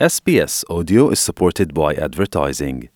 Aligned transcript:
SBS 0.00 0.64
Audio 0.68 1.10
is 1.10 1.20
supported 1.20 1.72
by 1.72 1.94
advertising. 2.08 2.88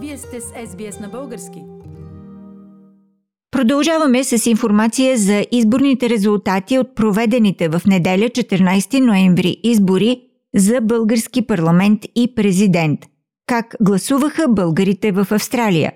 Вие 0.00 0.18
сте 0.18 0.40
с 0.40 0.44
SBS 0.44 1.00
на 1.00 1.08
български. 1.08 1.62
Продължаваме 3.50 4.24
с 4.24 4.46
информация 4.46 5.18
за 5.18 5.46
изборните 5.52 6.10
резултати 6.10 6.78
от 6.78 6.94
проведените 6.94 7.68
в 7.68 7.82
неделя 7.86 8.28
14 8.28 9.00
ноември 9.00 9.56
избори 9.62 10.22
за 10.54 10.80
български 10.80 11.46
парламент 11.46 12.02
и 12.14 12.34
президент. 12.34 13.00
Как 13.46 13.76
гласуваха 13.80 14.48
българите 14.48 15.12
в 15.12 15.26
Австралия? 15.30 15.92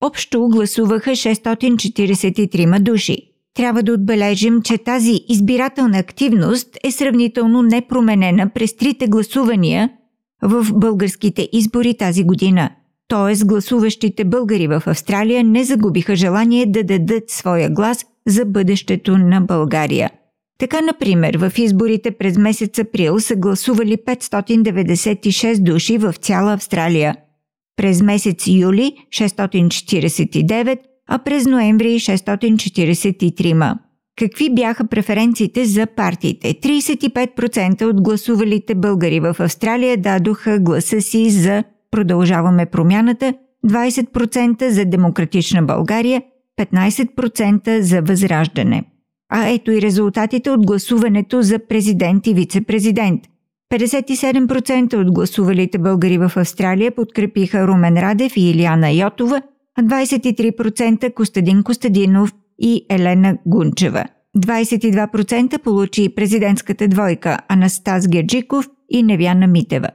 Общо 0.00 0.48
гласуваха 0.48 1.10
643 1.10 2.80
души. 2.80 3.27
Трябва 3.58 3.82
да 3.82 3.92
отбележим, 3.92 4.62
че 4.62 4.78
тази 4.78 5.20
избирателна 5.28 5.98
активност 5.98 6.68
е 6.84 6.90
сравнително 6.90 7.62
непроменена 7.62 8.50
през 8.54 8.76
трите 8.76 9.06
гласувания 9.06 9.90
в 10.42 10.66
българските 10.74 11.48
избори 11.52 11.94
тази 11.94 12.24
година. 12.24 12.70
Т.е. 13.08 13.44
гласуващите 13.44 14.24
българи 14.24 14.66
в 14.66 14.82
Австралия 14.86 15.44
не 15.44 15.64
загубиха 15.64 16.16
желание 16.16 16.66
да 16.66 16.84
дадат 16.84 17.30
своя 17.30 17.70
глас 17.70 18.06
за 18.26 18.44
бъдещето 18.44 19.18
на 19.18 19.40
България. 19.40 20.10
Така, 20.58 20.80
например, 20.80 21.38
в 21.38 21.58
изборите 21.58 22.10
през 22.10 22.38
месец 22.38 22.78
април 22.78 23.20
са 23.20 23.36
гласували 23.36 23.96
596 23.96 25.62
души 25.62 25.98
в 25.98 26.14
цяла 26.20 26.52
Австралия. 26.52 27.16
През 27.76 28.02
месец 28.02 28.46
юли 28.46 28.92
649, 29.10 30.78
а 31.08 31.18
през 31.18 31.46
ноември 31.46 31.88
643. 31.88 33.74
Какви 34.16 34.54
бяха 34.54 34.86
преференциите 34.86 35.64
за 35.64 35.86
партиите? 35.86 36.54
35% 36.54 37.84
от 37.84 38.02
гласувалите 38.02 38.74
българи 38.74 39.20
в 39.20 39.36
Австралия 39.38 39.96
дадоха 39.96 40.58
гласа 40.58 41.00
си 41.00 41.30
за 41.30 41.64
Продължаваме 41.90 42.66
промяната, 42.66 43.34
20% 43.66 44.68
за 44.68 44.84
Демократична 44.84 45.62
България, 45.62 46.22
15% 46.60 47.80
за 47.80 48.02
Възраждане. 48.02 48.84
А 49.28 49.48
ето 49.48 49.70
и 49.72 49.82
резултатите 49.82 50.50
от 50.50 50.66
гласуването 50.66 51.42
за 51.42 51.58
президент 51.58 52.26
и 52.26 52.34
вице-президент. 52.34 53.20
57% 53.72 54.94
от 54.94 55.12
гласувалите 55.12 55.78
българи 55.78 56.18
в 56.18 56.32
Австралия 56.36 56.90
подкрепиха 56.90 57.66
Румен 57.66 57.98
Радев 57.98 58.36
и 58.36 58.50
Илияна 58.50 58.90
Йотова– 58.90 59.42
23% 59.82 61.14
Костадин 61.14 61.62
Костадинов 61.62 62.32
и 62.58 62.86
Елена 62.90 63.38
Гунчева. 63.46 64.04
22% 64.38 65.58
получи 65.58 66.14
президентската 66.14 66.88
двойка 66.88 67.38
Анастас 67.48 68.08
Герджиков 68.08 68.68
и 68.90 69.02
Невяна 69.02 69.46
Митева. 69.46 69.88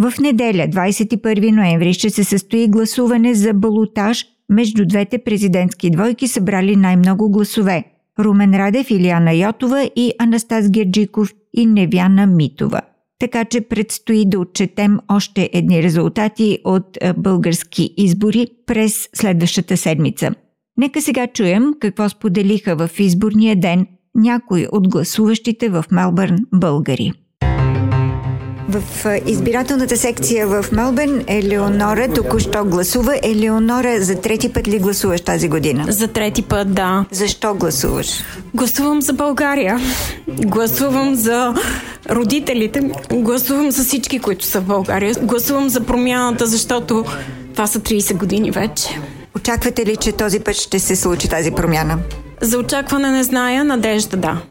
В 0.00 0.12
неделя, 0.20 0.68
21 0.68 1.50
ноември, 1.50 1.92
ще 1.92 2.10
се 2.10 2.24
състои 2.24 2.68
гласуване 2.68 3.34
за 3.34 3.52
балотаж 3.54 4.24
между 4.48 4.86
двете 4.86 5.18
президентски 5.18 5.90
двойки, 5.90 6.28
събрали 6.28 6.76
най-много 6.76 7.30
гласове– 7.30 7.84
Румен 8.18 8.54
Радев, 8.54 8.90
Илияна 8.90 9.32
Йотова 9.32 9.90
и 9.96 10.12
Анастас 10.18 10.70
Герджиков 10.70 11.32
и 11.54 11.66
Невяна 11.66 12.26
Митова 12.26 12.80
така 13.20 13.44
че 13.44 13.60
предстои 13.60 14.24
да 14.28 14.38
отчетем 14.38 14.98
още 15.08 15.50
едни 15.52 15.82
резултати 15.82 16.58
от 16.64 16.98
е, 17.00 17.12
български 17.12 17.94
избори 17.96 18.46
през 18.66 19.08
следващата 19.14 19.76
седмица. 19.76 20.30
Нека 20.76 21.02
сега 21.02 21.26
чуем 21.26 21.74
какво 21.80 22.08
споделиха 22.08 22.76
в 22.76 22.90
изборния 22.98 23.56
ден 23.56 23.86
някои 24.14 24.66
от 24.72 24.88
гласуващите 24.88 25.68
в 25.68 25.84
Мелбърн 25.90 26.38
българи. 26.54 27.12
В 28.68 28.82
избирателната 29.26 29.96
секция 29.96 30.46
в 30.46 30.64
Мелбърн 30.72 31.24
Елеонора 31.26 32.08
току-що 32.14 32.64
гласува. 32.64 33.18
Елеонора, 33.22 34.00
за 34.00 34.20
трети 34.20 34.52
път 34.52 34.68
ли 34.68 34.78
гласуваш 34.78 35.20
тази 35.20 35.48
година? 35.48 35.84
За 35.88 36.08
трети 36.08 36.42
път, 36.42 36.74
да. 36.74 37.06
Защо 37.10 37.54
гласуваш? 37.54 38.06
Гласувам 38.54 39.02
за 39.02 39.12
България. 39.12 39.78
Гласувам 40.28 41.14
за 41.14 41.54
родителите. 42.10 42.90
Гласувам 43.12 43.70
за 43.70 43.84
всички, 43.84 44.18
които 44.18 44.44
са 44.44 44.60
в 44.60 44.64
България. 44.64 45.14
Гласувам 45.22 45.68
за 45.68 45.80
промяната, 45.80 46.46
защото 46.46 47.04
това 47.52 47.66
са 47.66 47.80
30 47.80 48.16
години 48.16 48.50
вече. 48.50 49.00
Очаквате 49.36 49.86
ли, 49.86 49.96
че 49.96 50.12
този 50.12 50.40
път 50.40 50.54
ще 50.54 50.78
се 50.78 50.96
случи 50.96 51.28
тази 51.28 51.50
промяна? 51.50 51.98
За 52.40 52.58
очакване 52.58 53.10
не 53.10 53.22
зная, 53.22 53.64
надежда 53.64 54.16
да. 54.16 54.42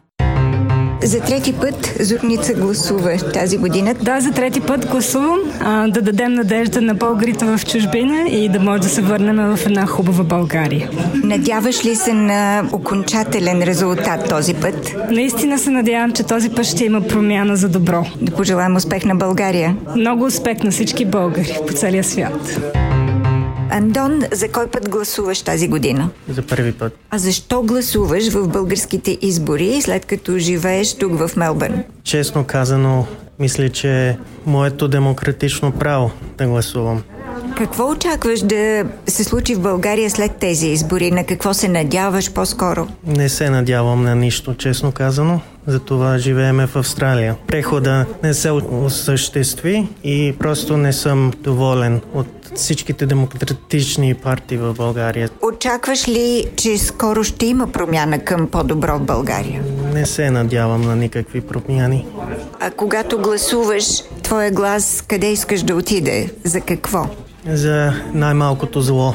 За 1.10 1.20
трети 1.20 1.54
път 1.54 1.96
Зорница 2.00 2.54
гласува 2.54 3.18
тази 3.18 3.58
година. 3.58 3.94
Да, 3.94 4.22
за 4.22 4.32
трети 4.32 4.62
път 4.62 4.88
гласувам 4.88 5.40
а, 5.60 5.88
да 5.88 6.02
дадем 6.02 6.34
надежда 6.34 6.82
на 6.82 6.94
българите 6.94 7.46
в 7.46 7.60
чужбина 7.66 8.30
и 8.30 8.50
да 8.50 8.60
може 8.60 8.82
да 8.82 8.90
се 8.90 9.02
върнем 9.02 9.56
в 9.56 9.60
една 9.66 9.86
хубава 9.86 10.24
България. 10.24 10.90
Надяваш 11.24 11.86
ли 11.86 11.96
се 11.96 12.14
на 12.14 12.64
окончателен 12.72 13.64
резултат 13.64 14.30
този 14.30 14.54
път? 14.54 14.96
Наистина 15.12 15.60
се 15.60 15.70
надявам, 15.70 16.12
че 16.12 16.24
този 16.24 16.50
път 16.50 16.66
ще 16.66 16.86
има 16.86 17.02
промяна 17.02 17.56
за 17.56 17.70
добро. 17.70 18.06
Да 18.22 18.32
пожелаем 18.32 18.76
успех 18.76 19.06
на 19.06 19.16
България. 19.16 19.76
Много 19.96 20.26
успех 20.26 20.64
на 20.64 20.72
всички 20.72 21.06
българи 21.06 21.58
по 21.68 21.74
целия 21.74 22.04
свят. 22.04 22.60
Андон, 23.70 24.22
за 24.32 24.52
кой 24.52 24.68
път 24.68 24.90
гласуваш 24.90 25.42
тази 25.42 25.68
година? 25.68 26.10
За 26.30 26.42
първи 26.42 26.72
път. 26.72 26.98
А 27.10 27.18
защо 27.18 27.62
гласуваш 27.62 28.30
в 28.30 28.48
българските 28.48 29.18
избори, 29.22 29.82
след 29.82 30.06
като 30.06 30.38
живееш 30.38 30.94
тук 30.94 31.18
в 31.18 31.32
Мелбърн? 31.36 31.84
Честно 32.04 32.44
казано, 32.44 33.06
мисля, 33.40 33.70
че 33.70 34.08
е 34.10 34.18
моето 34.46 34.88
демократично 34.88 35.72
право 35.72 36.12
да 36.38 36.48
гласувам. 36.48 37.04
Какво 37.60 37.90
очакваш 37.90 38.42
да 38.42 38.84
се 39.08 39.24
случи 39.24 39.56
в 39.56 39.60
България 39.60 40.10
след 40.10 40.36
тези 40.36 40.68
избори? 40.68 41.12
На 41.12 41.24
какво 41.24 41.54
се 41.54 41.68
надяваш 41.68 42.34
по-скоро? 42.34 42.88
Не 43.08 43.30
се 43.30 43.50
надявам 43.50 44.04
на 44.04 44.16
нищо, 44.16 44.54
честно 44.54 44.92
казано. 44.92 45.42
Затова 45.68 46.18
живееме 46.18 46.68
в 46.68 46.76
Австралия. 46.76 47.36
Прехода 47.48 48.06
не 48.24 48.34
се 48.34 48.52
осъществи 48.52 49.88
и 50.04 50.36
просто 50.40 50.78
не 50.78 50.94
съм 50.94 51.32
доволен 51.38 52.02
от 52.14 52.28
всичките 52.56 53.06
демократични 53.06 54.14
партии 54.14 54.58
в 54.58 54.74
България. 54.74 55.30
Очакваш 55.42 56.08
ли, 56.08 56.46
че 56.56 56.78
скоро 56.78 57.24
ще 57.24 57.46
има 57.46 57.68
промяна 57.68 58.20
към 58.20 58.48
по-добро 58.48 58.98
в 58.98 59.06
България? 59.06 59.64
Не 59.94 60.06
се 60.06 60.32
надявам 60.32 60.82
на 60.82 60.96
никакви 60.96 61.42
промяни. 61.42 62.06
А 62.60 62.72
когато 62.72 63.20
гласуваш, 63.20 63.86
твоя 64.24 64.52
глас 64.52 65.04
къде 65.08 65.32
искаш 65.32 65.64
да 65.64 65.76
отиде? 65.76 66.30
За 66.44 66.62
какво? 66.62 67.10
За 67.54 67.94
най-малкото 68.14 68.82
зло. 68.82 69.14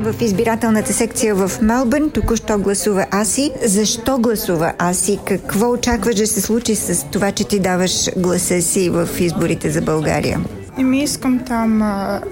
В 0.00 0.22
избирателната 0.22 0.92
секция 0.92 1.34
в 1.34 1.50
Мелбърн 1.62 2.10
току-що 2.10 2.58
гласува 2.58 3.06
Аси. 3.10 3.52
Защо 3.64 4.18
гласува 4.18 4.72
Аси? 4.78 5.18
Какво 5.24 5.70
очакваш 5.70 6.14
да 6.14 6.26
се 6.26 6.40
случи 6.40 6.76
с 6.76 7.06
това, 7.10 7.32
че 7.32 7.44
ти 7.44 7.60
даваш 7.60 8.10
гласа 8.16 8.62
си 8.62 8.90
в 8.90 9.08
изборите 9.18 9.70
за 9.70 9.82
България? 9.82 10.40
ми 10.78 11.02
искам 11.02 11.38
там 11.38 11.82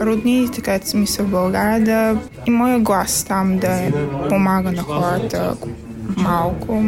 роднините, 0.01 0.61
където 0.61 0.97
ми 0.97 1.07
са 1.07 1.23
в 1.23 1.31
България, 1.31 1.81
да 1.81 2.21
и 2.47 2.51
моя 2.51 2.79
глас 2.79 3.25
там 3.25 3.59
да 3.59 3.79
помага 4.29 4.73
на 4.73 4.83
хората 4.83 5.57
малко. 6.23 6.83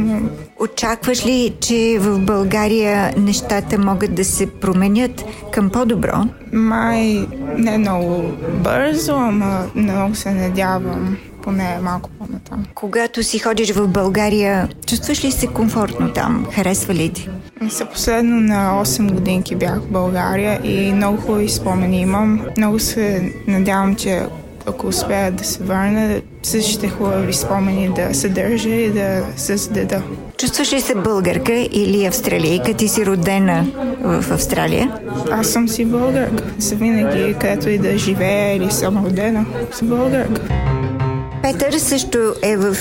Очакваш 0.61 1.27
ли, 1.27 1.55
че 1.61 1.99
в 2.01 2.19
България 2.19 3.15
нещата 3.17 3.79
могат 3.79 4.15
да 4.15 4.25
се 4.25 4.47
променят 4.47 5.25
към 5.53 5.71
по-добро? 5.71 6.15
Май 6.53 7.27
не 7.57 7.79
много 7.79 8.23
бързо, 8.65 9.13
ама 9.13 9.67
много 9.75 10.15
се 10.15 10.31
надявам 10.31 11.17
поне 11.43 11.79
малко 11.83 12.11
по-натам. 12.19 12.65
Когато 12.75 13.23
си 13.23 13.39
ходиш 13.39 13.73
в 13.73 13.89
България, 13.89 14.69
чувстваш 14.87 15.25
ли 15.25 15.33
се 15.33 15.47
комфортно 15.47 16.13
там? 16.13 16.47
Харесва 16.53 16.95
ли 16.95 17.09
ти? 17.09 17.29
За 17.63 17.87
последно 17.87 18.41
на 18.41 18.85
8 18.85 19.13
годинки 19.13 19.57
бях 19.57 19.81
в 19.81 19.91
България 19.91 20.61
и 20.65 20.93
много 20.93 21.21
хубави 21.21 21.49
спомени 21.49 22.01
имам. 22.01 22.47
Много 22.57 22.79
се 22.79 23.33
надявам, 23.47 23.95
че 23.95 24.23
ако 24.67 24.87
успея 24.87 25.33
да 25.33 25.45
се 25.45 25.63
върна, 25.63 26.21
същите 26.43 26.89
хубави 26.89 27.33
спомени 27.33 27.89
да 27.89 28.15
съдържа 28.15 28.69
и 28.69 28.91
да 28.91 29.23
създада. 29.37 30.03
Чувстваш 30.39 30.73
ли 30.73 30.81
се 30.81 30.95
българка 30.95 31.53
или 31.53 32.07
австралийка? 32.07 32.75
Ти 32.75 32.89
си 32.89 33.07
родена 33.07 33.67
в 34.01 34.25
Австралия? 34.33 34.93
Аз 35.31 35.49
съм 35.49 35.69
си 35.69 35.85
българка. 35.85 36.45
За 36.59 36.75
винаги, 36.75 37.35
където 37.41 37.69
и 37.69 37.79
да 37.79 37.99
живея 37.99 38.57
или 38.57 38.71
съм 38.71 39.05
родена, 39.05 39.47
съм 39.73 39.89
българка. 39.89 40.70
Петър 41.43 41.73
също 41.73 42.19
е 42.43 42.57
в 42.57 42.77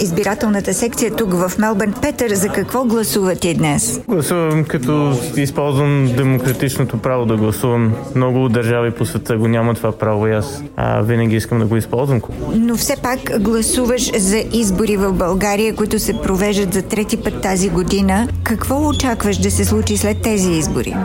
избирателната 0.00 0.74
секция 0.74 1.16
тук 1.16 1.32
в 1.32 1.52
Мелбърн. 1.58 1.94
Петър, 2.02 2.34
за 2.34 2.48
какво 2.48 2.84
гласувате 2.84 3.54
днес? 3.54 4.00
Гласувам 4.08 4.64
като 4.64 5.18
използвам 5.36 6.12
демократичното 6.16 6.98
право 6.98 7.26
да 7.26 7.36
гласувам. 7.36 7.92
Много 8.14 8.48
държави 8.48 8.90
по 8.90 9.06
света 9.06 9.36
го 9.36 9.48
няма 9.48 9.74
това 9.74 9.92
право 9.92 10.26
и 10.26 10.32
аз 10.32 10.62
а, 10.76 11.02
винаги 11.02 11.36
искам 11.36 11.58
да 11.58 11.64
го 11.64 11.76
използвам. 11.76 12.20
Но 12.54 12.76
все 12.76 12.96
пак 13.02 13.40
гласуваш 13.40 14.18
за 14.18 14.44
избори 14.52 14.96
в 14.96 15.12
България, 15.12 15.74
които 15.74 15.98
се 15.98 16.12
провеждат 16.12 16.74
за 16.74 16.82
трети 16.82 17.16
път 17.16 17.40
тази 17.42 17.70
година. 17.70 18.28
Какво 18.42 18.88
очакваш 18.88 19.36
да 19.36 19.50
се 19.50 19.64
случи 19.64 19.96
след 19.96 20.22
тези 20.22 20.50
избори? 20.50 20.96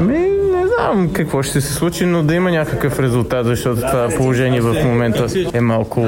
Ми, 0.00 0.27
знам 0.78 1.08
какво 1.12 1.42
ще 1.42 1.60
се 1.60 1.72
случи, 1.72 2.06
но 2.06 2.22
да 2.22 2.34
има 2.34 2.50
някакъв 2.50 2.98
резултат, 2.98 3.46
защото 3.46 3.80
това 3.80 4.08
положение 4.16 4.60
в 4.60 4.84
момента 4.84 5.26
е 5.52 5.60
малко, 5.60 6.04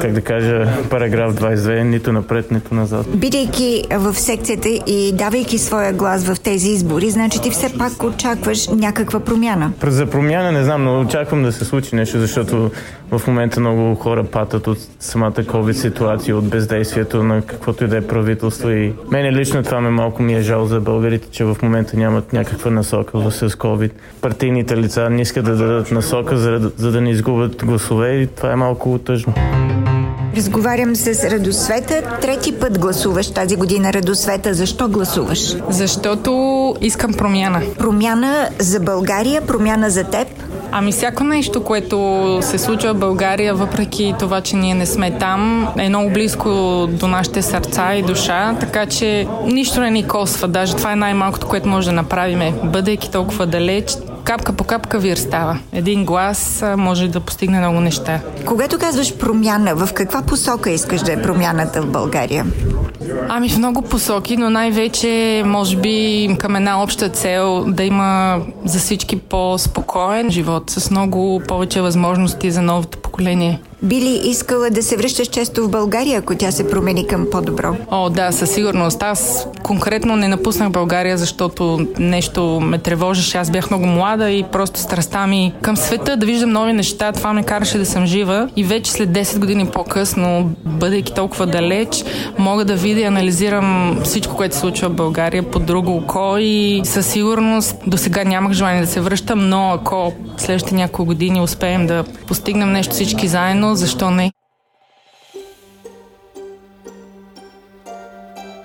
как 0.00 0.12
да 0.12 0.20
кажа, 0.20 0.66
параграф 0.90 1.34
22, 1.34 1.82
нито 1.82 2.12
напред, 2.12 2.50
нито 2.50 2.74
назад. 2.74 3.06
Бидейки 3.16 3.84
в 3.90 4.14
секцията 4.14 4.68
и 4.68 5.12
давайки 5.12 5.58
своя 5.58 5.92
глас 5.92 6.24
в 6.24 6.40
тези 6.40 6.68
избори, 6.68 7.10
значи 7.10 7.40
ти 7.40 7.50
все 7.50 7.78
пак 7.78 8.02
очакваш 8.02 8.68
някаква 8.68 9.20
промяна. 9.20 9.72
За 9.86 10.06
промяна 10.06 10.52
не 10.52 10.64
знам, 10.64 10.84
но 10.84 11.00
очаквам 11.00 11.42
да 11.42 11.52
се 11.52 11.64
случи 11.64 11.96
нещо, 11.96 12.18
защото 12.18 12.70
в 13.10 13.26
момента 13.26 13.60
много 13.60 13.94
хора 13.94 14.24
патат 14.24 14.66
от 14.66 14.78
самата 15.00 15.32
COVID 15.32 15.72
ситуация, 15.72 16.36
от 16.36 16.48
бездействието 16.48 17.22
на 17.22 17.42
каквото 17.42 17.84
и 17.84 17.88
да 17.88 17.96
е 17.96 18.00
правителство 18.00 18.70
и 18.70 18.92
мене 19.10 19.32
лично 19.32 19.62
това 19.62 19.80
ме 19.80 19.90
малко 19.90 20.22
ми 20.22 20.34
е 20.34 20.40
жал 20.40 20.66
за 20.66 20.80
българите, 20.80 21.28
че 21.30 21.44
в 21.44 21.56
момента 21.62 21.96
нямат 21.96 22.32
някаква 22.32 22.70
насока 22.70 23.30
с 23.30 23.50
COVID. 23.50 23.90
Партийните 24.20 24.76
лица 24.76 25.10
не 25.10 25.22
искат 25.22 25.44
да 25.44 25.56
дадат 25.56 25.90
насока, 25.90 26.36
за, 26.36 26.70
за 26.76 26.90
да 26.90 27.00
не 27.00 27.10
изгубят 27.10 27.64
гласове 27.64 28.12
и 28.12 28.26
това 28.26 28.52
е 28.52 28.56
малко 28.56 28.98
тъжно. 28.98 29.34
Разговарям 30.36 30.96
с 30.96 31.30
Радосвета. 31.30 32.02
Трети 32.20 32.52
път 32.52 32.78
гласуваш 32.78 33.30
тази 33.30 33.56
година, 33.56 33.92
Радосвета. 33.92 34.54
Защо 34.54 34.88
гласуваш? 34.88 35.56
Защото 35.68 36.30
искам 36.80 37.14
промяна. 37.14 37.62
Промяна 37.78 38.48
за 38.58 38.80
България, 38.80 39.42
промяна 39.42 39.90
за 39.90 40.04
теб. 40.04 40.28
Ами 40.76 40.92
всяко 40.92 41.24
нещо, 41.24 41.64
което 41.64 42.38
се 42.42 42.58
случва 42.58 42.94
в 42.94 42.98
България, 42.98 43.54
въпреки 43.54 44.14
това, 44.18 44.40
че 44.40 44.56
ние 44.56 44.74
не 44.74 44.86
сме 44.86 45.18
там, 45.18 45.68
е 45.78 45.88
много 45.88 46.10
близко 46.10 46.48
до 46.90 47.08
нашите 47.08 47.42
сърца 47.42 47.94
и 47.94 48.02
душа, 48.02 48.56
така 48.60 48.86
че 48.86 49.26
нищо 49.44 49.80
не 49.80 49.90
ни 49.90 50.08
косва. 50.08 50.48
Даже 50.48 50.76
това 50.76 50.92
е 50.92 50.96
най-малкото, 50.96 51.46
което 51.46 51.68
може 51.68 51.86
да 51.86 51.92
направим. 51.92 52.54
Бъдейки 52.64 53.10
толкова 53.10 53.46
далеч, 53.46 53.92
капка 54.24 54.52
по 54.52 54.64
капка 54.64 54.98
вир 54.98 55.16
става. 55.16 55.58
Един 55.72 56.04
глас 56.04 56.64
може 56.76 57.08
да 57.08 57.20
постигне 57.20 57.58
много 57.58 57.80
неща. 57.80 58.20
Когато 58.46 58.78
казваш 58.78 59.16
промяна, 59.16 59.74
в 59.74 59.92
каква 59.92 60.22
посока 60.22 60.70
искаш 60.70 61.00
да 61.00 61.12
е 61.12 61.22
промяната 61.22 61.82
в 61.82 61.86
България? 61.86 62.46
Ами 63.28 63.48
в 63.48 63.58
много 63.58 63.82
посоки, 63.82 64.36
но 64.36 64.50
най-вече 64.50 65.42
може 65.46 65.76
би 65.76 66.28
към 66.38 66.56
една 66.56 66.82
обща 66.82 67.08
цел 67.08 67.64
да 67.68 67.84
има 67.84 68.40
за 68.64 68.78
всички 68.78 69.16
по-спокоен 69.16 70.30
живот 70.30 70.70
с 70.70 70.90
много 70.90 71.42
повече 71.48 71.80
възможности 71.80 72.50
за 72.50 72.62
новото 72.62 72.98
поколение. 72.98 73.60
Би 73.84 73.96
ли 73.96 74.20
искала 74.24 74.70
да 74.70 74.82
се 74.82 74.96
връщаш 74.96 75.28
често 75.28 75.64
в 75.64 75.70
България, 75.70 76.18
ако 76.18 76.34
тя 76.34 76.50
се 76.50 76.68
промени 76.68 77.06
към 77.06 77.26
по-добро? 77.32 77.76
О, 77.90 78.10
да, 78.10 78.32
със 78.32 78.50
сигурност. 78.50 79.02
Аз 79.02 79.46
конкретно 79.62 80.16
не 80.16 80.28
напуснах 80.28 80.70
България, 80.70 81.18
защото 81.18 81.86
нещо 81.98 82.60
ме 82.60 82.78
тревожеше. 82.78 83.38
Аз 83.38 83.50
бях 83.50 83.70
много 83.70 83.86
млада 83.86 84.30
и 84.30 84.44
просто 84.52 84.80
страстта 84.80 85.26
ми 85.26 85.54
към 85.62 85.76
света 85.76 86.16
да 86.16 86.26
виждам 86.26 86.50
нови 86.50 86.72
неща, 86.72 87.12
това 87.12 87.32
ме 87.32 87.42
караше 87.42 87.78
да 87.78 87.86
съм 87.86 88.06
жива. 88.06 88.48
И 88.56 88.64
вече 88.64 88.92
след 88.92 89.08
10 89.10 89.38
години 89.38 89.66
по-късно, 89.66 90.50
бъдейки 90.64 91.14
толкова 91.14 91.46
далеч, 91.46 92.04
мога 92.38 92.64
да 92.64 92.74
видя 92.74 93.00
и 93.00 93.04
анализирам 93.04 94.00
всичко, 94.04 94.36
което 94.36 94.54
се 94.54 94.60
случва 94.60 94.88
в 94.88 94.94
България 94.94 95.42
по 95.42 95.58
друго 95.58 95.96
око 95.96 96.36
и 96.38 96.80
със 96.84 97.06
сигурност 97.06 97.76
до 97.86 97.96
сега 97.96 98.24
нямах 98.24 98.52
желание 98.52 98.80
да 98.80 98.86
се 98.86 99.00
връщам, 99.00 99.48
но 99.48 99.70
ако 99.70 100.12
следващите 100.36 100.74
няколко 100.74 101.04
години 101.04 101.40
успеем 101.40 101.86
да 101.86 102.04
постигнем 102.26 102.72
нещо 102.72 102.94
всички 102.94 103.28
заедно, 103.28 103.73
защо 103.76 104.10
не? 104.10 104.32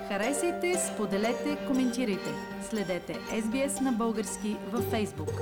Харесайте, 0.08 0.78
споделете, 0.94 1.58
коментирайте. 1.66 2.30
Следете 2.70 3.14
SBS 3.32 3.80
на 3.80 3.92
български 3.92 4.56
във 4.72 4.84
Facebook. 4.84 5.32